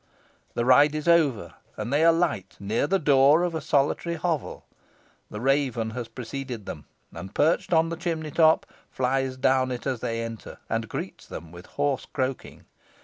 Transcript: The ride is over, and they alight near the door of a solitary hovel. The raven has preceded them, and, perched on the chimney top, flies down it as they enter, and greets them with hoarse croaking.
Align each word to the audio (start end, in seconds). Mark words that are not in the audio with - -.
The 0.55 0.65
ride 0.65 0.95
is 0.95 1.07
over, 1.07 1.53
and 1.77 1.93
they 1.93 2.03
alight 2.03 2.55
near 2.59 2.87
the 2.87 2.97
door 2.97 3.43
of 3.43 3.53
a 3.53 3.61
solitary 3.61 4.15
hovel. 4.15 4.65
The 5.29 5.39
raven 5.39 5.91
has 5.91 6.07
preceded 6.07 6.65
them, 6.65 6.85
and, 7.13 7.35
perched 7.35 7.71
on 7.71 7.89
the 7.89 7.95
chimney 7.97 8.31
top, 8.31 8.65
flies 8.89 9.37
down 9.37 9.69
it 9.71 9.85
as 9.85 9.99
they 9.99 10.23
enter, 10.23 10.57
and 10.67 10.89
greets 10.89 11.27
them 11.27 11.51
with 11.51 11.67
hoarse 11.67 12.07
croaking. 12.11 12.65